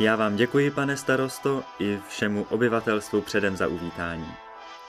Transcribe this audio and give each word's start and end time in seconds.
Já 0.00 0.16
vám 0.16 0.36
děkuji, 0.36 0.70
pane 0.70 0.96
starosto, 0.96 1.62
i 1.78 1.98
všemu 2.08 2.46
obyvatelstvu 2.50 3.20
předem 3.20 3.56
za 3.56 3.66
uvítání. 3.66 4.34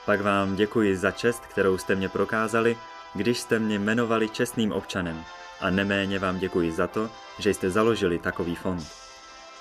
Pak 0.06 0.20
vám 0.20 0.56
děkuji 0.56 0.96
za 0.96 1.10
čest, 1.10 1.46
kterou 1.46 1.78
jste 1.78 1.94
mě 1.94 2.08
prokázali, 2.08 2.76
když 3.14 3.38
jste 3.38 3.58
mě 3.58 3.74
jmenovali 3.74 4.28
čestným 4.28 4.72
občanem 4.72 5.24
a 5.60 5.70
neméně 5.70 6.18
vám 6.18 6.38
děkuji 6.38 6.72
za 6.72 6.86
to, 6.86 7.10
že 7.38 7.54
jste 7.54 7.70
založili 7.70 8.18
takový 8.18 8.54
fond. 8.54 8.86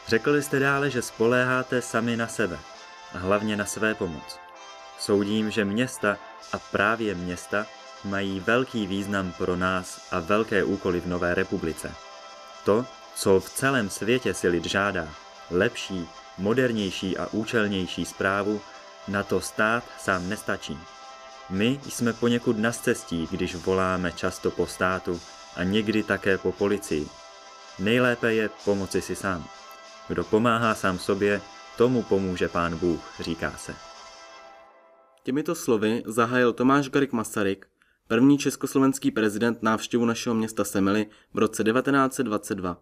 Řekli 0.08 0.44
jste 0.44 0.60
dále, 0.60 0.90
že 0.90 1.02
spoléháte 1.02 1.82
sami 1.82 2.18
na 2.18 2.28
sebe 2.28 2.60
a 3.14 3.18
hlavně 3.18 3.56
na 3.56 3.66
své 3.66 3.96
pomoc. 3.96 4.40
Soudím, 5.00 5.52
že 5.52 5.66
města 5.66 6.18
a 6.54 6.60
právě 6.60 7.16
města 7.16 7.66
mají 8.06 8.40
velký 8.40 8.88
význam 8.88 9.32
pro 9.32 9.56
nás 9.56 10.08
a 10.12 10.20
velké 10.20 10.64
úkoly 10.64 11.02
v 11.02 11.08
Nové 11.08 11.34
republice. 11.34 11.96
To, 12.66 12.86
co 13.16 13.40
v 13.40 13.50
celém 13.50 13.90
světě 13.90 14.34
si 14.34 14.48
lid 14.48 14.66
žádá, 14.66 15.08
lepší, 15.52 16.08
modernější 16.38 17.18
a 17.18 17.28
účelnější 17.32 18.06
zprávu, 18.06 18.62
na 19.08 19.24
to 19.24 19.42
stát 19.42 19.84
sám 20.00 20.30
nestačí. 20.30 20.78
My 21.50 21.80
jsme 21.90 22.14
poněkud 22.14 22.58
na 22.58 22.72
cestí, 22.72 23.28
když 23.32 23.56
voláme 23.56 24.12
často 24.12 24.52
po 24.52 24.68
státu 24.68 25.20
a 25.56 25.64
někdy 25.64 26.04
také 26.04 26.38
po 26.38 26.52
policii. 26.52 27.08
Nejlépe 27.80 28.34
je 28.34 28.50
pomoci 28.66 29.02
si 29.02 29.16
sám. 29.16 29.46
Kdo 30.08 30.24
pomáhá 30.24 30.76
sám 30.76 31.00
sobě, 31.00 31.42
tomu 31.78 32.04
pomůže 32.04 32.48
pán 32.48 32.78
Bůh, 32.78 33.14
říká 33.20 33.52
se. 33.52 33.76
Těmito 35.24 35.56
slovy 35.56 36.04
zahájil 36.06 36.54
Tomáš 36.54 36.90
Garik 36.90 37.14
Masaryk, 37.14 37.68
první 38.08 38.38
československý 38.38 39.12
prezident 39.12 39.64
návštěvu 39.64 40.06
našeho 40.06 40.36
města 40.36 40.64
Semily 40.64 41.08
v 41.34 41.38
roce 41.38 41.64
1922. 41.64 42.78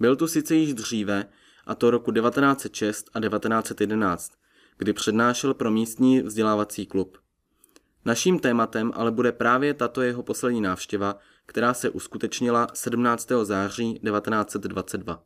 Byl 0.00 0.16
tu 0.16 0.28
sice 0.28 0.54
již 0.54 0.74
dříve, 0.74 1.26
a 1.68 1.74
to 1.74 1.90
roku 1.90 2.12
1906 2.12 3.10
a 3.14 3.20
1911, 3.20 4.32
kdy 4.78 4.92
přednášel 4.92 5.54
pro 5.54 5.70
místní 5.70 6.20
vzdělávací 6.20 6.86
klub. 6.86 7.18
Naším 8.04 8.38
tématem 8.38 8.92
ale 8.94 9.10
bude 9.10 9.32
právě 9.32 9.74
tato 9.74 10.02
jeho 10.02 10.22
poslední 10.22 10.60
návštěva, 10.60 11.18
která 11.46 11.74
se 11.74 11.90
uskutečnila 11.90 12.66
17. 12.74 13.28
září 13.42 13.94
1922. 13.94 15.24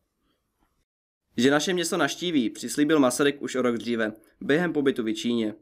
Že 1.36 1.50
naše 1.50 1.72
město 1.72 1.96
naštíví, 1.96 2.50
přislíbil 2.50 3.00
Masaryk 3.00 3.42
už 3.42 3.54
o 3.54 3.62
rok 3.62 3.78
dříve, 3.78 4.12
během 4.40 4.72
pobytu 4.72 5.02
v 5.02 5.14
Číně. 5.14 5.54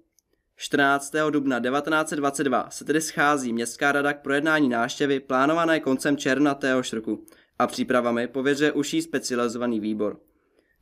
14. 0.56 1.14
dubna 1.30 1.60
1922 1.60 2.70
se 2.70 2.84
tedy 2.84 3.00
schází 3.00 3.52
Městská 3.52 3.92
rada 3.92 4.12
k 4.12 4.22
projednání 4.22 4.68
návštěvy 4.68 5.20
plánované 5.20 5.80
koncem 5.80 6.16
června 6.16 6.54
téhož 6.54 6.92
roku 6.92 7.26
a 7.58 7.66
přípravami 7.66 8.28
pověřuje 8.28 8.72
uší 8.72 9.02
specializovaný 9.02 9.80
výbor. 9.80 10.29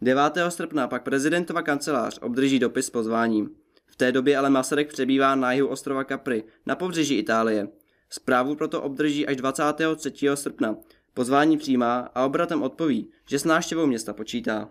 9. 0.02 0.22
srpna 0.48 0.88
pak 0.88 1.02
prezidentova 1.02 1.62
kancelář 1.62 2.18
obdrží 2.22 2.58
dopis 2.58 2.86
s 2.86 2.90
pozváním. 2.90 3.50
V 3.86 3.96
té 3.96 4.12
době 4.12 4.38
ale 4.38 4.50
Masaryk 4.50 4.88
přebývá 4.88 5.34
na 5.34 5.52
jihu 5.52 5.68
ostrova 5.68 6.04
Capri, 6.04 6.44
na 6.66 6.76
pobřeží 6.76 7.14
Itálie. 7.14 7.68
Zprávu 8.10 8.54
proto 8.54 8.82
obdrží 8.82 9.26
až 9.26 9.36
23. 9.36 10.12
srpna. 10.34 10.76
Pozvání 11.14 11.58
přijímá 11.58 12.10
a 12.14 12.24
obratem 12.24 12.62
odpoví, 12.62 13.10
že 13.28 13.38
s 13.38 13.44
návštěvou 13.44 13.86
města 13.86 14.12
počítá. 14.12 14.68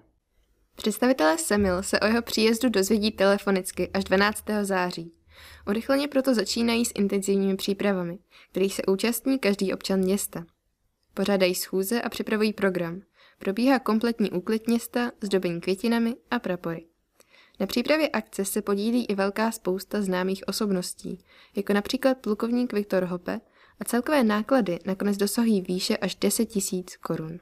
Představitelé 0.76 1.38
Semil 1.38 1.84
se 1.84 2.00
o 2.00 2.06
jeho 2.06 2.22
příjezdu 2.22 2.70
dozvědí 2.70 3.12
telefonicky 3.12 3.90
až 3.94 4.04
12. 4.04 4.44
září. 4.62 5.12
Urychleně 5.70 6.08
proto 6.08 6.34
začínají 6.34 6.86
s 6.86 6.92
intenzivními 6.96 7.56
přípravami, 7.56 8.20
kterých 8.52 8.74
se 8.74 8.82
účastní 8.88 9.40
každý 9.40 9.74
občan 9.74 10.00
města. 10.00 10.46
Pořádají 11.14 11.56
schůze 11.56 12.02
a 12.02 12.10
připravují 12.10 12.54
program. 12.54 13.02
Probíhá 13.40 13.80
kompletní 13.80 14.32
úklid 14.32 14.68
města, 14.68 15.12
zdobení 15.22 15.62
květinami 15.62 16.16
a 16.32 16.40
prapory. 16.40 16.86
Na 17.60 17.66
přípravě 17.66 18.10
akce 18.10 18.46
se 18.46 18.62
podílí 18.62 19.06
i 19.06 19.16
velká 19.16 19.52
spousta 19.52 20.02
známých 20.02 20.44
osobností, 20.48 21.20
jako 21.56 21.74
například 21.74 22.18
plukovník 22.18 22.74
Viktor 22.74 23.04
Hope 23.04 23.42
a 23.80 23.84
celkové 23.86 24.24
náklady 24.24 24.80
nakonec 24.86 25.18
dosahují 25.18 25.62
výše 25.62 25.98
až 25.98 26.16
10 26.16 26.46
tisíc 26.46 26.96
korun. 26.96 27.40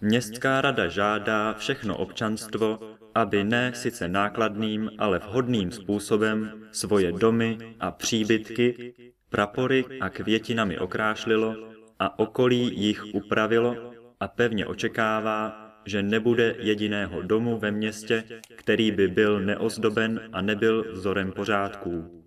Městská 0.00 0.60
rada 0.60 0.88
žádá 0.88 1.54
všechno 1.54 1.96
občanstvo, 1.96 2.78
aby 3.14 3.44
ne 3.44 3.72
sice 3.74 4.08
nákladným, 4.08 4.90
ale 4.98 5.18
vhodným 5.18 5.70
způsobem 5.70 6.62
svoje 6.72 7.12
domy 7.12 7.58
a 7.80 7.90
příbytky, 7.90 8.94
prapory 9.30 9.84
a 10.00 10.08
květinami 10.08 10.78
okrášlilo 10.78 11.56
a 11.98 12.18
okolí 12.18 12.80
jich 12.80 13.04
upravilo 13.12 13.92
a 14.20 14.28
pevně 14.28 14.66
očekává, 14.66 15.68
že 15.84 16.02
nebude 16.02 16.54
jediného 16.58 17.22
domu 17.22 17.58
ve 17.58 17.70
městě, 17.70 18.24
který 18.56 18.90
by 18.90 19.08
byl 19.08 19.40
neozdoben 19.40 20.20
a 20.32 20.42
nebyl 20.42 20.92
vzorem 20.92 21.32
pořádků. 21.32 22.17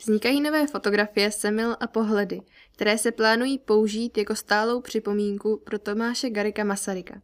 Vznikají 0.00 0.40
nové 0.40 0.66
fotografie 0.66 1.30
Semil 1.30 1.76
a 1.80 1.86
pohledy, 1.86 2.40
které 2.72 2.98
se 2.98 3.12
plánují 3.12 3.58
použít 3.58 4.18
jako 4.18 4.34
stálou 4.34 4.80
připomínku 4.80 5.62
pro 5.64 5.78
Tomáše 5.78 6.30
Garika 6.30 6.64
Masaryka. 6.64 7.22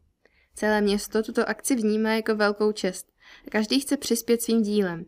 Celé 0.55 0.81
město 0.81 1.23
tuto 1.23 1.49
akci 1.49 1.75
vnímá 1.75 2.11
jako 2.11 2.35
velkou 2.35 2.73
čest 2.73 3.07
a 3.47 3.51
každý 3.51 3.81
chce 3.81 3.97
přispět 3.97 4.43
svým 4.43 4.63
dílem. 4.63 5.07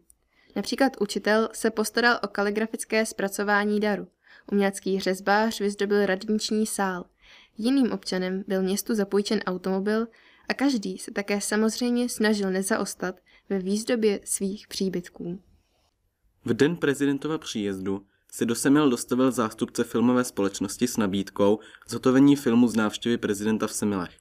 Například 0.56 0.92
učitel 1.00 1.48
se 1.52 1.70
postaral 1.70 2.20
o 2.22 2.28
kaligrafické 2.28 3.06
zpracování 3.06 3.80
daru. 3.80 4.08
Umělecký 4.52 5.00
řezbář 5.00 5.60
vyzdobil 5.60 6.06
radniční 6.06 6.66
sál. 6.66 7.04
Jiným 7.58 7.92
občanem 7.92 8.44
byl 8.46 8.62
městu 8.62 8.94
zapůjčen 8.94 9.40
automobil 9.46 10.08
a 10.48 10.54
každý 10.54 10.98
se 10.98 11.10
také 11.10 11.40
samozřejmě 11.40 12.08
snažil 12.08 12.50
nezaostat 12.50 13.20
ve 13.48 13.58
výzdobě 13.58 14.20
svých 14.24 14.68
příbytků. 14.68 15.47
V 16.44 16.54
den 16.54 16.76
prezidentova 16.76 17.38
příjezdu 17.38 18.02
se 18.32 18.44
do 18.44 18.54
Semil 18.54 18.90
dostavil 18.90 19.30
zástupce 19.30 19.84
filmové 19.84 20.24
společnosti 20.24 20.88
s 20.88 20.96
nabídkou 20.96 21.58
zhotovení 21.88 22.36
filmu 22.36 22.68
z 22.68 22.76
návštěvy 22.76 23.18
prezidenta 23.18 23.66
v 23.66 23.72
Semilech. 23.72 24.16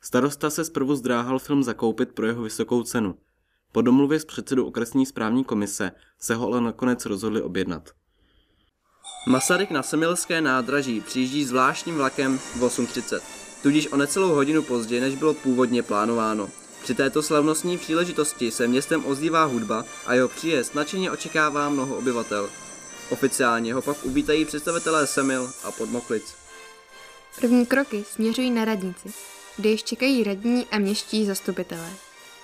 Starosta 0.00 0.50
se 0.50 0.64
zprvu 0.64 0.94
zdráhal 0.94 1.38
film 1.38 1.62
zakoupit 1.62 2.12
pro 2.12 2.26
jeho 2.26 2.42
vysokou 2.42 2.82
cenu. 2.82 3.14
Po 3.72 3.82
domluvě 3.82 4.20
s 4.20 4.24
předsedou 4.24 4.64
okresní 4.64 5.06
správní 5.06 5.44
komise 5.44 5.92
se 6.18 6.34
ho 6.34 6.46
ale 6.46 6.60
nakonec 6.60 7.06
rozhodli 7.06 7.42
objednat. 7.42 7.90
Masaryk 9.28 9.70
na 9.70 9.82
Semilské 9.82 10.40
nádraží 10.40 11.00
přijíždí 11.00 11.44
zvláštním 11.44 11.96
vlakem 11.96 12.38
v 12.38 12.60
8.30, 12.60 13.20
tudíž 13.62 13.92
o 13.92 13.96
necelou 13.96 14.34
hodinu 14.34 14.62
později, 14.62 15.00
než 15.00 15.14
bylo 15.14 15.34
původně 15.34 15.82
plánováno. 15.82 16.48
Při 16.88 16.94
této 16.94 17.22
slavnostní 17.22 17.78
příležitosti 17.78 18.50
se 18.50 18.66
městem 18.66 19.06
ozývá 19.06 19.44
hudba 19.44 19.84
a 20.06 20.14
jeho 20.14 20.28
příjezd 20.28 20.74
nadšeně 20.74 21.10
očekává 21.10 21.68
mnoho 21.68 21.96
obyvatel. 21.96 22.50
Oficiálně 23.10 23.74
ho 23.74 23.82
pak 23.82 24.04
uvítají 24.04 24.44
představitelé 24.44 25.06
Semil 25.06 25.52
a 25.64 25.70
Podmoklic. 25.70 26.34
První 27.40 27.66
kroky 27.66 28.04
směřují 28.10 28.50
na 28.50 28.64
radnici, 28.64 29.12
kde 29.56 29.68
již 29.68 29.82
čekají 29.82 30.24
radní 30.24 30.66
a 30.66 30.78
městští 30.78 31.26
zastupitelé. 31.26 31.90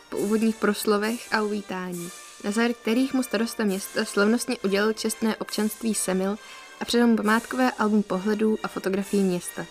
Po 0.09 0.17
úvodních 0.17 0.57
proslovech 0.57 1.35
a 1.35 1.43
uvítání, 1.43 2.11
na 2.45 2.51
závěr 2.51 2.75
kterých 2.75 3.15
mu 3.15 3.23
starosta 3.23 3.65
města 3.65 4.05
slavnostně 4.05 4.57
udělil 4.65 4.93
čestné 4.93 5.37
občanství 5.37 5.95
Semil 5.95 6.37
a 6.81 6.85
předal 6.85 7.07
mu 7.07 7.17
památkové 7.17 7.73
album 7.73 8.03
pohledů 8.03 8.59
a 8.63 8.69
fotografií 8.69 9.23
města. 9.23 9.67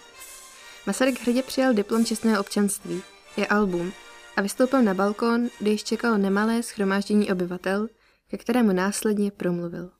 Masaryk 0.86 1.22
hrdě 1.22 1.44
přijal 1.44 1.74
diplom 1.74 2.06
čestného 2.06 2.42
občanství, 2.42 3.04
je 3.38 3.48
album 3.48 3.94
a 4.36 4.42
vystoupil 4.42 4.82
na 4.82 4.94
balkón, 4.94 5.50
kde 5.60 5.72
již 5.72 5.84
čekalo 5.84 6.18
nemalé 6.18 6.64
schromáždění 6.64 7.32
obyvatel, 7.32 7.88
ke 8.28 8.38
kterému 8.38 8.72
následně 8.72 9.32
promluvil. 9.32 9.92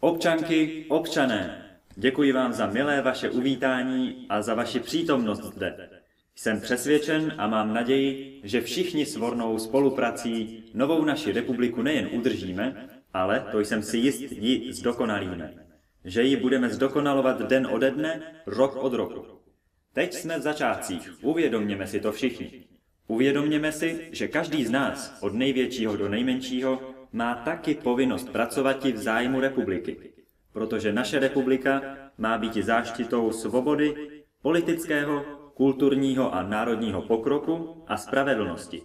Občanky, 0.00 0.86
občané, 0.88 1.64
děkuji 1.96 2.32
vám 2.32 2.52
za 2.52 2.66
milé 2.66 3.02
vaše 3.02 3.30
uvítání 3.30 4.26
a 4.28 4.42
za 4.42 4.54
vaši 4.54 4.80
přítomnost 4.80 5.44
zde. 5.44 5.90
Jsem 6.36 6.60
přesvědčen 6.60 7.34
a 7.38 7.46
mám 7.46 7.74
naději, 7.74 8.40
že 8.44 8.60
všichni 8.60 9.06
svornou 9.06 9.58
spoluprací 9.58 10.64
novou 10.74 11.04
naši 11.04 11.32
republiku 11.32 11.82
nejen 11.82 12.08
udržíme, 12.12 12.88
ale, 13.14 13.46
to 13.52 13.60
jsem 13.60 13.82
si 13.82 13.98
jist, 13.98 14.20
ji 14.20 14.72
zdokonalíme. 14.72 15.54
Že 16.04 16.22
ji 16.22 16.36
budeme 16.36 16.70
zdokonalovat 16.70 17.42
den 17.42 17.66
ode 17.66 17.90
dne, 17.90 18.22
rok 18.46 18.76
od 18.76 18.92
roku. 18.92 19.43
Teď 19.94 20.14
jsme 20.14 20.38
v 20.38 20.42
začátcích, 20.42 21.10
uvědomněme 21.22 21.86
si 21.86 22.00
to 22.00 22.12
všichni. 22.12 22.64
Uvědomněme 23.06 23.72
si, 23.72 24.08
že 24.12 24.28
každý 24.28 24.64
z 24.64 24.70
nás, 24.70 25.18
od 25.20 25.34
největšího 25.34 25.96
do 25.96 26.08
nejmenšího, 26.08 26.94
má 27.12 27.34
taky 27.34 27.74
povinnost 27.74 28.28
pracovat 28.28 28.84
v 28.84 28.96
zájmu 28.96 29.40
republiky, 29.40 30.12
protože 30.52 30.92
naše 30.92 31.18
republika 31.18 31.82
má 32.18 32.38
být 32.38 32.54
záštitou 32.54 33.32
svobody, 33.32 33.94
politického, 34.42 35.24
kulturního 35.54 36.34
a 36.34 36.42
národního 36.42 37.02
pokroku 37.02 37.84
a 37.86 37.96
spravedlnosti. 37.96 38.82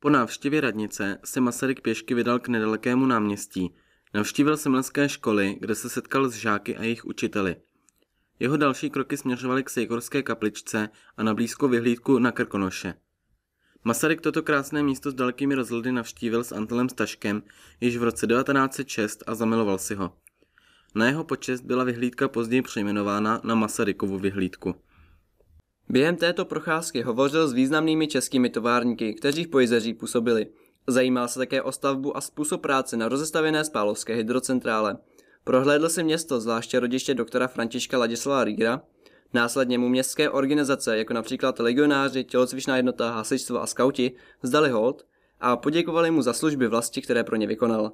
Po 0.00 0.10
návštěvě 0.10 0.60
radnice 0.60 1.18
se 1.24 1.40
Masaryk 1.40 1.80
pěšky 1.80 2.14
vydal 2.14 2.38
k 2.38 2.48
nedalekému 2.48 3.06
náměstí. 3.06 3.74
Navštívil 4.14 4.56
semelské 4.56 5.08
školy, 5.08 5.56
kde 5.60 5.74
se 5.74 5.88
setkal 5.88 6.28
s 6.28 6.34
žáky 6.34 6.76
a 6.76 6.82
jejich 6.82 7.04
učiteli. 7.04 7.56
Jeho 8.42 8.56
další 8.56 8.90
kroky 8.90 9.16
směřovaly 9.16 9.62
k 9.62 9.70
Sejkorské 9.70 10.22
kapličce 10.22 10.88
a 11.16 11.22
na 11.22 11.34
blízkou 11.34 11.68
vyhlídku 11.68 12.18
na 12.18 12.32
Krkonoše. 12.32 12.94
Masaryk 13.84 14.20
toto 14.20 14.42
krásné 14.42 14.82
místo 14.82 15.10
s 15.10 15.14
dalekými 15.14 15.54
rozhledy 15.54 15.92
navštívil 15.92 16.44
s 16.44 16.52
Antelem 16.52 16.88
Staškem 16.88 17.42
již 17.80 17.96
v 17.96 18.02
roce 18.02 18.26
1906 18.26 19.24
a 19.26 19.34
zamiloval 19.34 19.78
si 19.78 19.94
ho. 19.94 20.12
Na 20.94 21.06
jeho 21.06 21.24
počest 21.24 21.60
byla 21.60 21.84
vyhlídka 21.84 22.28
později 22.28 22.62
přejmenována 22.62 23.40
na 23.44 23.54
Masarykovu 23.54 24.18
vyhlídku. 24.18 24.74
Během 25.88 26.16
této 26.16 26.44
procházky 26.44 27.02
hovořil 27.02 27.48
s 27.48 27.52
významnými 27.52 28.06
českými 28.06 28.50
továrníky, 28.50 29.14
kteří 29.14 29.44
v 29.44 29.48
Pojzeří 29.48 29.94
působili. 29.94 30.46
Zajímal 30.86 31.28
se 31.28 31.38
také 31.38 31.62
o 31.62 31.72
stavbu 31.72 32.16
a 32.16 32.20
způsob 32.20 32.62
práce 32.62 32.96
na 32.96 33.08
rozestavěné 33.08 33.64
spálovské 33.64 34.14
hydrocentrále. 34.14 34.98
Prohlédl 35.44 35.88
si 35.88 36.04
město, 36.04 36.40
zvláště 36.40 36.80
rodiště 36.80 37.14
doktora 37.14 37.48
Františka 37.48 37.98
Ladislava 37.98 38.44
Rígra, 38.44 38.80
následně 39.34 39.78
mu 39.78 39.88
městské 39.88 40.30
organizace, 40.30 40.98
jako 40.98 41.14
například 41.14 41.58
legionáři, 41.58 42.24
tělocvičná 42.24 42.76
jednota, 42.76 43.10
hasičstvo 43.10 43.62
a 43.62 43.66
skauti, 43.66 44.12
zdali 44.42 44.70
hold 44.70 45.06
a 45.40 45.56
poděkovali 45.56 46.10
mu 46.10 46.22
za 46.22 46.32
služby 46.32 46.68
vlasti, 46.68 47.02
které 47.02 47.24
pro 47.24 47.36
ně 47.36 47.46
vykonal. 47.46 47.92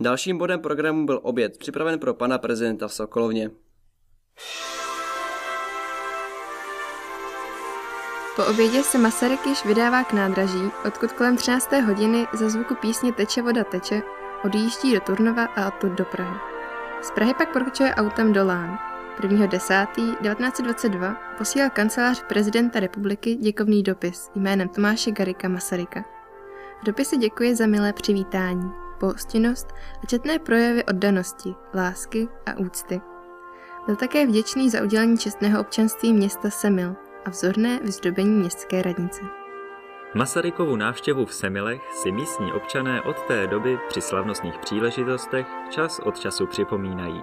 Dalším 0.00 0.38
bodem 0.38 0.60
programu 0.60 1.06
byl 1.06 1.20
oběd, 1.22 1.58
připraven 1.58 1.98
pro 1.98 2.14
pana 2.14 2.38
prezidenta 2.38 2.88
v 2.88 2.92
Sokolovně. 2.92 3.50
Po 8.36 8.44
obědě 8.46 8.82
se 8.82 8.98
Masaryk 8.98 9.46
již 9.46 9.64
vydává 9.64 10.04
k 10.04 10.12
nádraží, 10.12 10.70
odkud 10.86 11.12
kolem 11.12 11.36
13. 11.36 11.72
hodiny 11.72 12.26
za 12.32 12.48
zvuku 12.48 12.74
písně 12.74 13.12
Teče 13.12 13.42
voda 13.42 13.64
teče 13.64 14.02
odjíždí 14.44 14.94
do 14.94 15.00
Turnova 15.00 15.44
a 15.44 15.68
odtud 15.68 15.92
do 15.92 16.04
Prahy. 16.04 16.53
Z 17.04 17.10
Prahy 17.10 17.34
pak 17.34 17.52
pokračuje 17.52 17.94
autem 17.94 18.32
do 18.32 18.46
Lán. 18.46 18.78
1.10.1922 19.20 21.16
posílal 21.38 21.70
kancelář 21.70 22.24
prezidenta 22.28 22.80
republiky 22.80 23.34
děkovný 23.34 23.82
dopis 23.82 24.30
jménem 24.34 24.68
Tomáše 24.68 25.10
Garika 25.10 25.48
Masaryka. 25.48 26.04
V 26.82 26.84
dopise 26.84 27.16
děkuje 27.16 27.56
za 27.56 27.66
milé 27.66 27.92
přivítání, 27.92 28.72
pohostinnost 29.00 29.68
a 30.02 30.06
četné 30.06 30.38
projevy 30.38 30.84
oddanosti, 30.84 31.54
lásky 31.74 32.28
a 32.46 32.58
úcty. 32.58 33.00
Byl 33.86 33.96
také 33.96 34.26
vděčný 34.26 34.70
za 34.70 34.82
udělení 34.82 35.18
čestného 35.18 35.60
občanství 35.60 36.12
města 36.12 36.50
Semil 36.50 36.96
a 37.24 37.30
vzorné 37.30 37.80
vyzdobení 37.82 38.30
městské 38.30 38.82
radnice. 38.82 39.43
Masarykovu 40.16 40.76
návštěvu 40.76 41.26
v 41.26 41.34
Semilech 41.34 41.82
si 41.92 42.12
místní 42.12 42.52
občané 42.52 43.02
od 43.02 43.22
té 43.22 43.46
doby 43.46 43.78
při 43.88 44.00
slavnostních 44.00 44.58
příležitostech 44.58 45.46
čas 45.70 45.98
od 45.98 46.18
času 46.18 46.46
připomínají. 46.46 47.22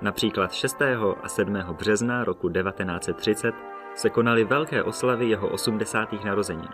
Například 0.00 0.52
6. 0.52 0.82
a 1.22 1.28
7. 1.28 1.54
března 1.72 2.24
roku 2.24 2.48
1930 2.48 3.54
se 3.94 4.10
konaly 4.10 4.44
velké 4.44 4.82
oslavy 4.82 5.28
jeho 5.28 5.48
80. 5.48 6.24
narozenin. 6.24 6.68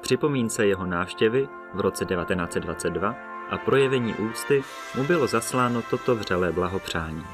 Připomínce 0.00 0.66
jeho 0.66 0.86
návštěvy 0.86 1.48
v 1.74 1.80
roce 1.80 2.04
1922 2.04 3.14
a 3.50 3.58
projevení 3.58 4.14
úcty 4.14 4.64
mu 4.96 5.04
bylo 5.04 5.26
zasláno 5.26 5.82
toto 5.90 6.14
vřelé 6.16 6.52
blahopřání. 6.52 7.26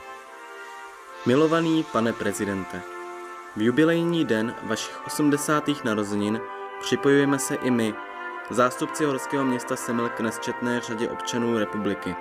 Milovaný 1.26 1.84
pane 1.92 2.12
prezidente, 2.12 2.82
v 3.56 3.62
jubilejní 3.62 4.24
den 4.24 4.54
vašich 4.62 5.06
80. 5.06 5.84
narozenin 5.84 6.40
připojujeme 6.80 7.38
se 7.38 7.54
i 7.54 7.70
my, 7.70 7.94
zástupci 8.50 9.04
horského 9.04 9.44
města 9.44 9.76
Semil 9.76 10.08
k 10.08 10.20
nesčetné 10.20 10.80
řadě 10.80 11.08
občanů 11.08 11.58
republiky. 11.58 12.16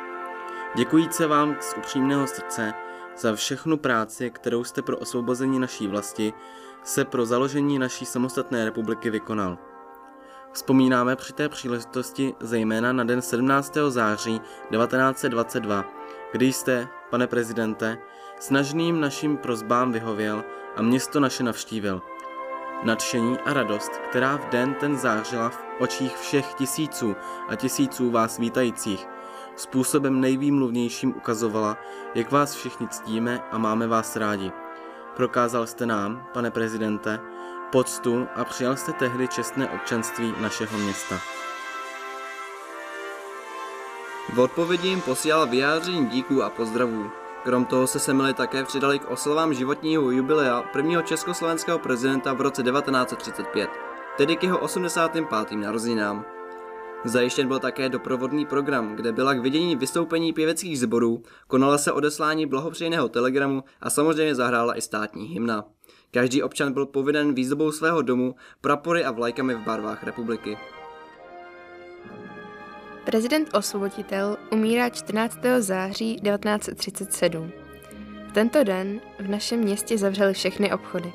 Děkujíce 0.75 1.27
vám 1.27 1.55
z 1.59 1.73
upřímného 1.77 2.27
srdce 2.27 2.73
za 3.17 3.35
všechnu 3.35 3.77
práci, 3.77 4.29
kterou 4.29 4.63
jste 4.63 4.81
pro 4.81 4.97
osvobození 4.97 5.59
naší 5.59 5.87
vlasti 5.87 6.33
se 6.83 7.05
pro 7.05 7.25
založení 7.25 7.79
naší 7.79 8.05
samostatné 8.05 8.65
republiky 8.65 9.09
vykonal. 9.09 9.57
Vzpomínáme 10.51 11.15
při 11.15 11.33
té 11.33 11.49
příležitosti 11.49 12.33
zejména 12.39 12.93
na 12.93 13.03
den 13.03 13.21
17. 13.21 13.77
září 13.89 14.41
1922, 14.71 15.85
kdy 16.31 16.53
jste, 16.53 16.87
pane 17.09 17.27
prezidente, 17.27 17.97
snažným 18.39 19.01
našim 19.01 19.37
prozbám 19.37 19.91
vyhověl 19.91 20.43
a 20.75 20.81
město 20.81 21.19
naše 21.19 21.43
navštívil. 21.43 22.01
Nadšení 22.83 23.39
a 23.39 23.53
radost, 23.53 23.91
která 24.09 24.37
v 24.37 24.49
den 24.49 24.73
ten 24.73 24.97
zářila 24.97 25.49
v 25.49 25.65
očích 25.79 26.17
všech 26.17 26.53
tisíců 26.53 27.15
a 27.47 27.55
tisíců 27.55 28.11
vás 28.11 28.37
vítajících, 28.37 29.07
způsobem 29.55 30.21
nejvýmluvnějším 30.21 31.17
ukazovala, 31.17 31.77
jak 32.15 32.31
vás 32.31 32.55
všichni 32.55 32.87
ctíme 32.87 33.43
a 33.51 33.57
máme 33.57 33.87
vás 33.87 34.15
rádi. 34.15 34.51
Prokázal 35.15 35.67
jste 35.67 35.85
nám, 35.85 36.27
pane 36.33 36.51
prezidente, 36.51 37.19
poctu 37.71 38.27
a 38.35 38.45
přijal 38.45 38.75
jste 38.75 38.93
tehdy 38.93 39.27
čestné 39.27 39.69
občanství 39.69 40.33
našeho 40.41 40.77
města. 40.77 41.19
V 44.33 44.39
odpovědi 44.39 44.87
jim 44.87 45.01
posílal 45.01 45.47
vyjádření 45.47 46.05
díků 46.05 46.43
a 46.43 46.49
pozdravů. 46.49 47.11
Krom 47.47 47.65
toho 47.65 47.87
se 47.87 47.99
Semily 47.99 48.33
také 48.33 48.63
přidali 48.63 48.99
k 48.99 49.11
oslavám 49.11 49.53
životního 49.53 50.11
jubilea 50.11 50.61
prvního 50.61 51.01
československého 51.01 51.79
prezidenta 51.79 52.33
v 52.33 52.41
roce 52.41 52.63
1935, 52.63 53.69
tedy 54.17 54.35
k 54.35 54.43
jeho 54.43 54.59
85. 54.59 55.51
narozeninám. 55.51 56.25
Zajištěn 57.05 57.47
byl 57.47 57.59
také 57.59 57.89
doprovodný 57.89 58.45
program, 58.45 58.95
kde 58.95 59.11
byla 59.11 59.33
k 59.33 59.39
vidění 59.39 59.75
vystoupení 59.75 60.33
pěveckých 60.33 60.79
sborů, 60.79 61.23
konala 61.47 61.77
se 61.77 61.91
odeslání 61.91 62.45
blahopřejného 62.45 63.09
telegramu 63.09 63.63
a 63.81 63.89
samozřejmě 63.89 64.35
zahrála 64.35 64.77
i 64.77 64.81
státní 64.81 65.25
hymna. 65.25 65.65
Každý 66.11 66.43
občan 66.43 66.73
byl 66.73 66.85
povinen 66.85 67.33
výzdobou 67.33 67.71
svého 67.71 68.01
domu, 68.01 68.35
prapory 68.61 69.05
a 69.05 69.11
vlajkami 69.11 69.55
v 69.55 69.65
barvách 69.65 70.03
republiky. 70.03 70.57
Prezident 73.07 73.49
osvoboditel 73.53 74.37
umírá 74.51 74.89
14. 74.89 75.39
září 75.59 76.15
1937. 76.15 77.51
V 78.29 78.31
tento 78.33 78.63
den 78.63 79.01
v 79.19 79.29
našem 79.29 79.59
městě 79.59 79.97
zavřeli 79.97 80.33
všechny 80.33 80.73
obchody. 80.73 81.13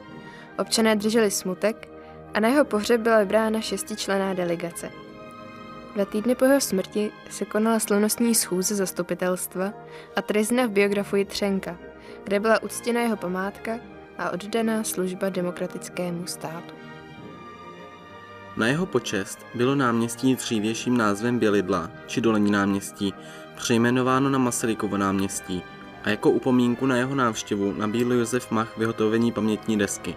Občané 0.59 0.97
drželi 0.97 1.31
smutek 1.31 1.89
a 2.35 2.41
na 2.41 2.49
jeho 2.49 2.65
pohřeb 2.65 3.01
byla 3.01 3.19
vybrána 3.19 3.61
šestičlená 3.61 4.35
delegace. 4.35 4.91
Dva 5.95 6.05
týdny 6.05 6.35
po 6.35 6.45
jeho 6.45 6.61
smrti 6.61 7.13
se 7.31 7.45
konala 7.45 7.79
slavnostní 7.79 8.35
schůze 8.35 8.75
zastupitelstva 8.75 9.73
a 10.17 10.23
trezna 10.23 10.67
v 10.67 10.71
biografii 10.71 11.25
Třenka, 11.25 11.79
kde 12.25 12.41
byla 12.41 12.63
uctěna 12.63 13.01
jeho 13.01 13.17
památka 13.17 13.79
a 14.19 14.31
oddaná 14.31 14.85
služba 14.85 15.29
demokratickému 15.29 16.27
státu. 16.27 16.75
Na 18.57 18.67
jeho 18.67 18.87
počest 18.87 19.47
bylo 19.55 19.75
náměstí 19.75 20.35
dřívějším 20.35 20.97
názvem 20.97 21.39
Bělidla 21.39 21.91
či 22.07 22.21
Dolení 22.21 22.51
náměstí 22.51 23.15
přejmenováno 23.57 24.31
na 24.31 24.39
Masarykovo 24.39 24.97
náměstí 24.97 25.63
a 26.05 26.11
jako 26.11 26.31
upomínku 26.31 26.87
na 26.87 26.97
jeho 26.97 27.15
návštěvu 27.15 27.73
nabídl 27.73 28.13
Josef 28.13 28.51
Mach 28.51 28.79
vyhotovení 28.79 29.33
pamětní 29.33 29.79
desky. 29.79 30.17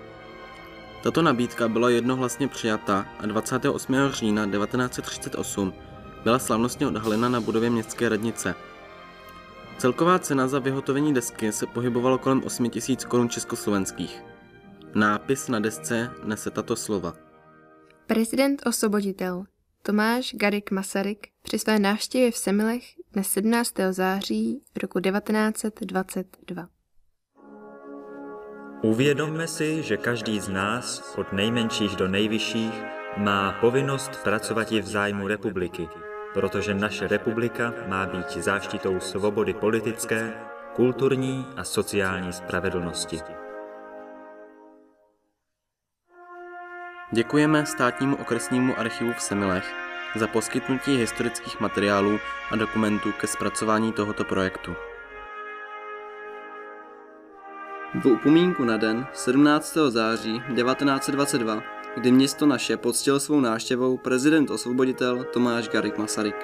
Tato 1.04 1.22
nabídka 1.22 1.68
byla 1.68 1.90
jednohlasně 1.90 2.48
přijata 2.48 3.06
a 3.20 3.26
28. 3.26 3.96
října 4.10 4.46
1938 4.46 5.74
byla 6.24 6.40
slavnostně 6.40 6.88
odhalena 6.88 7.30
na 7.30 7.42
budově 7.42 7.70
městské 7.70 8.10
radnice. 8.10 8.56
Celková 9.78 10.20
cena 10.20 10.48
za 10.48 10.60
vyhotovení 10.60 11.14
desky 11.14 11.52
se 11.52 11.66
pohybovala 11.66 12.18
kolem 12.18 12.44
8 12.46 12.64
000 12.90 13.02
korun 13.08 13.30
československých. 13.30 14.24
Nápis 14.96 15.48
na 15.48 15.60
desce 15.60 16.12
nese 16.24 16.52
tato 16.52 16.76
slova. 16.76 17.25
Prezident 18.08 18.62
osvoboditel 18.66 19.44
Tomáš 19.82 20.34
Garik 20.34 20.72
Masaryk 20.72 21.28
při 21.42 21.60
své 21.60 21.80
návštěvě 21.80 22.32
v 22.32 22.38
Semilech 22.38 22.84
dne 23.14 23.24
17. 23.24 23.74
září 23.92 24.62
roku 24.82 25.00
1922. 25.00 26.68
Uvědomme 28.84 29.48
si, 29.48 29.84
že 29.84 29.98
každý 29.98 30.40
z 30.40 30.50
nás, 30.50 31.16
od 31.18 31.34
nejmenších 31.34 31.96
do 31.96 32.08
nejvyšších, 32.08 32.84
má 33.18 33.52
povinnost 33.62 34.12
pracovat 34.24 34.72
i 34.72 34.82
v 34.82 34.88
zájmu 34.88 35.28
republiky, 35.28 35.88
protože 36.34 36.74
naše 36.74 37.08
republika 37.08 37.74
má 37.88 38.06
být 38.06 38.32
záštitou 38.32 39.00
svobody 39.00 39.54
politické, 39.54 40.34
kulturní 40.76 41.46
a 41.58 41.64
sociální 41.64 42.34
spravedlnosti. 42.34 43.45
Děkujeme 47.12 47.66
státnímu 47.66 48.16
okresnímu 48.16 48.80
archivu 48.80 49.14
v 49.14 49.22
Semilech 49.22 49.74
za 50.16 50.28
poskytnutí 50.28 50.98
historických 50.98 51.60
materiálů 51.60 52.20
a 52.52 52.56
dokumentů 52.56 53.12
ke 53.12 53.28
zpracování 53.28 53.94
tohoto 53.94 54.24
projektu. 54.24 54.76
V 58.04 58.06
upomínku 58.06 58.64
na 58.64 58.78
den 58.78 59.08
17. 59.14 59.78
září 59.90 60.42
1922, 60.56 61.64
kdy 61.96 62.12
město 62.12 62.46
naše 62.46 62.78
poctil 62.78 63.20
svou 63.20 63.40
návštěvou 63.40 63.98
prezident 63.98 64.50
osvoboditel 64.50 65.24
Tomáš 65.24 65.70
Garik 65.70 65.98
Masaryk. 65.98 66.36